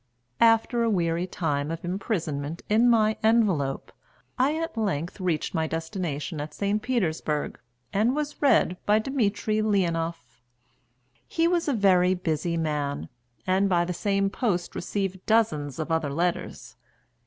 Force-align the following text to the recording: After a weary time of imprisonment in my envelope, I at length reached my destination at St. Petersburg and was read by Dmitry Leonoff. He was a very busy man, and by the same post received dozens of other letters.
After 0.39 0.81
a 0.81 0.89
weary 0.89 1.27
time 1.27 1.69
of 1.69 1.85
imprisonment 1.85 2.63
in 2.67 2.89
my 2.89 3.17
envelope, 3.21 3.91
I 4.35 4.55
at 4.57 4.75
length 4.75 5.19
reached 5.21 5.53
my 5.53 5.67
destination 5.67 6.41
at 6.41 6.55
St. 6.55 6.81
Petersburg 6.81 7.59
and 7.93 8.15
was 8.15 8.41
read 8.41 8.77
by 8.87 8.97
Dmitry 8.97 9.61
Leonoff. 9.61 10.41
He 11.27 11.47
was 11.47 11.67
a 11.67 11.73
very 11.73 12.15
busy 12.15 12.57
man, 12.57 13.09
and 13.45 13.69
by 13.69 13.85
the 13.85 13.93
same 13.93 14.31
post 14.31 14.73
received 14.73 15.23
dozens 15.27 15.77
of 15.77 15.91
other 15.91 16.09
letters. 16.11 16.77